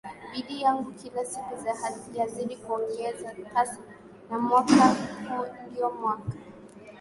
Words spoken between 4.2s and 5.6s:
na mwaka huu